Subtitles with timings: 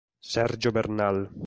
[0.19, 1.29] Sergio Bernal